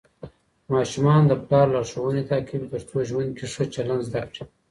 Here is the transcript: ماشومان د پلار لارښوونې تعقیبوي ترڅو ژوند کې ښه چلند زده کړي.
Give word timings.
ماشومان 0.73 1.21
د 1.27 1.31
پلار 1.45 1.67
لارښوونې 1.73 2.23
تعقیبوي 2.31 2.67
ترڅو 2.71 2.97
ژوند 3.09 3.29
کې 3.37 3.45
ښه 3.53 3.63
چلند 3.73 4.01
زده 4.07 4.21
کړي. 4.31 4.43